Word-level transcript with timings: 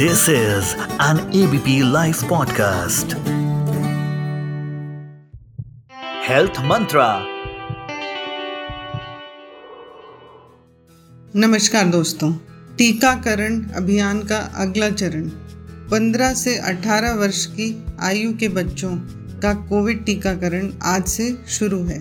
This 0.00 0.28
is 0.28 0.76
an 1.00 1.18
ABP 1.34 1.82
Life 1.82 2.20
podcast. 2.22 3.14
Health 6.26 6.60
Mantra. 6.62 7.24
नमस्कार 11.36 11.84
दोस्तों, 11.86 12.32
टीकाकरण 12.78 13.64
अभियान 13.64 14.22
का 14.22 14.38
अगला 14.38 14.90
चरण 14.90 15.28
15 15.90 16.34
से 16.34 16.58
18 16.58 17.16
वर्ष 17.16 17.46
की 17.46 17.84
आयु 18.00 18.36
के 18.36 18.48
बच्चों 18.48 18.96
का 19.40 19.54
कोविड 19.54 20.04
टीकाकरण 20.04 20.72
आज 20.82 21.06
से 21.08 21.44
शुरू 21.48 21.84
है 21.84 22.00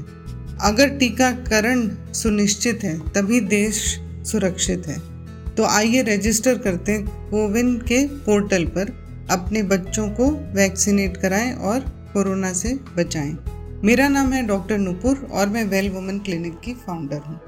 अगर 0.61 0.89
टीकाकरण 0.89 1.89
सुनिश्चित 2.13 2.83
है, 2.83 2.99
तभी 2.99 3.39
देश 3.39 3.99
सुरक्षित 4.23 4.87
है 4.87 5.16
तो 5.57 5.63
आइए 5.63 6.01
रजिस्टर 6.01 6.57
करते 6.57 6.91
हैं 6.91 7.29
कोविन 7.29 7.77
के 7.77 8.07
पोर्टल 8.07 8.65
पर, 8.65 8.89
अपने 9.31 9.63
बच्चों 9.63 10.07
को 10.09 10.29
वैक्सीनेट 10.55 11.17
कराएँ 11.17 11.53
और 11.53 11.79
कोरोना 12.13 12.53
से 12.53 12.73
बचाएँ। 12.97 13.37
मेरा 13.83 14.07
नाम 14.07 14.33
है 14.33 14.45
डॉक्टर 14.47 14.77
नुपुर 14.77 15.27
और 15.33 15.47
मैं 15.47 15.63
वेल 15.65 15.89
वुमेन 15.89 16.19
क्लिनिक 16.19 16.59
की 16.59 16.73
फाउंडर 16.73 17.17
हूँ। 17.17 17.39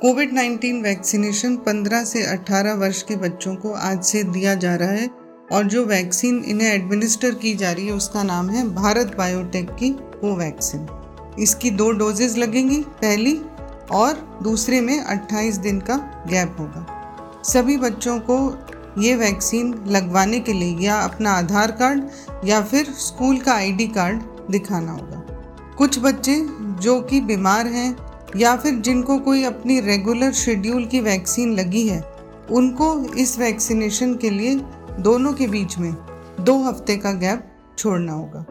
कोविड 0.00 0.32
19 0.32 0.82
वैक्सीनेशन 0.82 1.56
15 1.56 2.04
से 2.04 2.24
18 2.26 2.74
वर्ष 2.74 3.02
के 3.02 3.16
बच्चों 3.16 3.54
को 3.54 3.72
आज 3.72 4.02
से 4.04 4.22
दिया 4.22 4.54
जा 4.54 4.74
रहा 4.74 4.90
है 4.90 5.10
और 5.52 5.64
जो 5.64 5.84
वैक्सीन 5.84 6.44
इन्हें 6.46 6.74
एडमिनिस्टर 6.74 7.34
की 7.34 7.54
जा 7.54 7.72
रही 7.72 7.86
है, 7.86 7.92
उसका 7.92 8.22
नाम 8.22 8.50
है 8.50 8.68
भारत 8.74 9.14
बायोटेक 9.18 9.70
की 9.70 9.90
कोवैक्सीन 9.90 10.86
इसकी 11.38 11.70
दो 11.70 11.90
डोजेज 11.90 12.38
लगेंगी, 12.38 12.80
पहली 12.80 13.40
और 13.92 14.40
दूसरे 14.42 14.80
में 14.80 14.98
28 15.00 15.56
दिन 15.58 15.80
का 15.80 15.96
गैप 16.30 16.56
होगा। 16.58 16.93
सभी 17.44 17.76
बच्चों 17.76 18.18
को 18.30 18.36
ये 19.02 19.14
वैक्सीन 19.14 19.84
लगवाने 19.86 20.40
के 20.40 20.52
लिए 20.52 20.78
या 20.78 20.96
अपना 20.96 21.30
आधार 21.30 21.70
कार्ड 21.70 22.04
या 22.44 22.60
फिर 22.62 22.84
स्कूल 22.84 23.38
का 23.38 23.52
आईडी 23.52 23.86
कार्ड 23.88 24.22
दिखाना 24.50 24.92
होगा। 24.92 25.20
कुछ 25.78 25.98
बच्चे 25.98 26.36
जो 26.82 27.00
कि 27.00 27.20
बीमार 27.20 27.66
हैं 27.66 27.96
या 28.36 28.56
फिर 28.56 28.74
जिनको 28.74 29.18
कोई 29.18 29.44
अपनी 29.44 29.80
रेगुलर 29.80 30.32
शेड्यूल 30.32 30.86
की 30.86 31.00
वैक्सीन 31.00 31.52
लगी 31.52 31.88
है, 31.88 32.04
उनको 32.50 33.04
इस 33.14 33.38
वैक्सीनेशन 33.38 34.14
के 34.14 34.30
लिए 34.30 34.54
दोनों 35.00 35.32
के 35.32 35.46
बीच 35.46 35.78
में 35.78 35.94
दो 36.40 36.58
हफ़्ते 36.62 36.96
का 36.96 37.12
गैप 37.12 37.46
छोड़ना 37.78 38.12
होगा। 38.12 38.46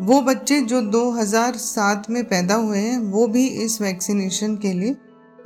वो 0.00 0.20
बच्चे 0.20 0.60
जो 0.60 0.80
2007 0.80 2.10
में 2.10 2.24
पैदा 2.24 2.54
हुए 2.54 2.78
हैं, 2.78 2.98
वो 2.98 3.26
भी 3.26 3.46
इस 3.46 3.80
वैक्सीनेशन 3.82 4.56
के 4.56 4.72
लिए 4.72 4.96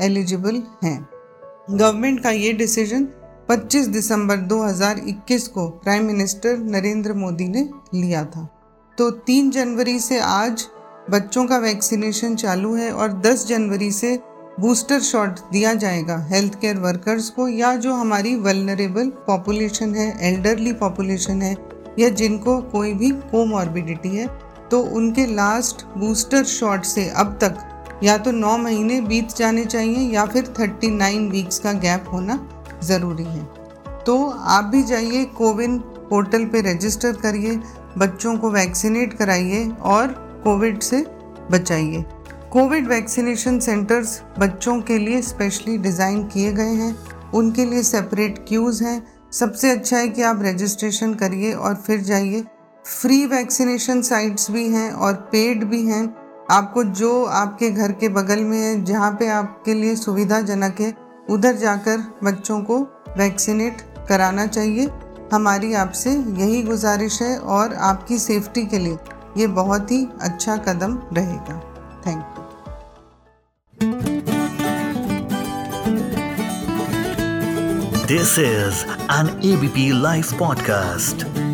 एलिजिबल 0.01 0.63
हैं। 0.85 1.09
गवर्नमेंट 1.71 2.21
का 2.21 2.31
ये 2.31 2.53
डिसीज़न 2.53 3.09
25 3.51 3.87
दिसंबर 3.87 4.37
2021 4.37 5.47
को 5.47 5.69
प्राइम 5.69 6.05
मिनिस्टर 6.05 6.59
नरेंद्र 6.59 7.15
मोदी 7.15 7.49
ने 7.49 7.69
लिया 7.95 8.25
था। 8.25 8.49
तो 8.99 9.11
3 9.11 9.51
जनवरी 9.51 9.99
से 10.01 10.19
आज 10.19 10.67
बच्चों 11.11 11.45
का 11.47 11.59
वैक्सीनेशन 11.59 12.37
चालू 12.37 12.75
है 12.75 12.91
और 12.93 13.13
10 13.21 13.47
जनवरी 13.47 13.91
से 13.91 14.19
बूस्टर 14.61 15.01
शॉट 15.01 15.39
दिया 15.53 15.75
जाएगा 15.75 16.17
हेल्थ 16.31 16.61
केयर 16.61 16.79
वर्कर्स 16.79 17.31
को 17.31 17.49
या 17.49 17.75
जो 17.77 17.95
हमारी 17.95 18.35
वलनरेबल 18.37 19.09
पॉपुलेशन 19.27 19.95
है 19.95 20.35
एल्डरली 20.35 20.73
पॉपुलेशन 20.73 21.43
है 21.43 21.57
या 21.99 22.09
जिनको 22.09 22.61
कोई 22.63 22.95
भी 22.95 23.11
कोमॉर्बिडिटी 23.11 24.17
है 24.17 24.27
तो 24.71 24.81
उनके 24.81 25.27
लास्ट 25.27 25.85
बूस्टर 25.99 26.45
शॉट 26.45 26.85
से 26.85 27.09
अब 27.09 27.39
तक 27.43 27.78
या 28.03 28.17
तो 28.19 28.31
नौ 28.31 28.57
महीने 28.59 29.01
बीत 29.01 29.37
जाने 29.37 29.65
चाहिए 29.65 30.09
या 30.11 30.25
फिर 30.25 30.53
थर्टी 30.59 30.91
नाइन 30.91 31.29
वीक्स 31.31 31.59
का 31.59 31.73
गैप 31.75 32.05
होना 32.13 32.39
ज़रूरी 32.85 33.25
है। 33.25 33.45
तो 34.07 34.29
आप 34.29 34.65
भी 34.65 34.83
जाइए, 34.83 35.25
कोविन 35.27 35.79
पोर्टल 35.79 36.45
पे 36.45 36.61
रजिस्टर 36.63 37.13
करिए, 37.13 37.59
बच्चों 37.99 38.37
को 38.39 38.51
वैक्सीनेट 38.51 39.13
कराइए 39.13 39.69
और 39.85 40.07
कोविड 40.45 40.81
से 40.81 41.05
बचाइए। 41.51 42.05
कोविड 42.53 42.87
वैक्सीनेशन 42.89 43.59
सेंटर्स 43.59 44.21
बच्चों 44.39 44.81
के 44.81 44.99
लिए 44.99 45.21
स्पेशली 45.23 45.77
डिज़ाइन 45.79 46.23
किए 46.25 46.53
गए 46.53 46.75
हैं। 46.75 46.97
उनके 47.35 47.65
लिए 47.65 47.83
सेपरेट 47.83 48.39
क्यूज़ 48.49 48.83
हैं। 48.85 49.03
सबसे 49.33 49.71
अच्छा 49.71 49.97
है 49.97 50.09
कि 50.09 50.23
आप 50.23 50.43
रजिस्ट्रेशन 50.43 51.15
करिए 51.15 51.53
और 51.53 51.75
फिर 51.77 52.01
जाइए। 52.03 52.45
फ्री 52.85 53.25
वैक्सीनेशन 53.27 54.01
साइट्स 54.03 54.51
भी 54.51 54.69
हैं 54.69 54.91
और 54.91 55.13
पेड 55.33 55.65
भी 55.65 55.83
हैं। 55.83 56.07
आपको 56.51 56.85
जो 56.85 57.25
आपके 57.25 57.71
घर 57.71 57.93
के 57.93 58.09
बगल 58.09 58.39
में 58.39 58.59
है, 58.59 58.85
जहाँ 58.85 59.13
पे 59.13 59.29
आपके 59.29 59.75
लिए 59.75 59.97
सुविधाजनक 59.97 60.77
है, 60.81 60.95
उधर 61.31 61.57
जाकर 61.57 61.99
बच्चों 62.25 62.61
को 62.61 62.79
वैक्सीनेट 63.19 63.83
कराना 64.09 64.47
चाहिए। 64.47 64.91
हमारी 65.33 65.75
आपसे 65.75 66.11
यही 66.11 66.63
गुजारिश 66.63 67.23
है 67.23 67.39
और 67.39 67.75
आपकी 67.75 68.19
सेफ्टी 68.19 68.67
के 68.67 68.79
लिए 68.79 68.99
ये 69.37 69.47
बहुत 69.47 69.91
ही 69.91 70.09
अच्छा 70.21 70.57
कदम 70.57 70.99
रहेगा। 71.13 71.61
Thank 72.07 72.35
you. 72.39 72.45
This 78.07 78.39
is 78.39 78.87
an 79.09 79.29
ABP 79.45 79.93
Life 80.05 80.33
podcast. 80.43 81.48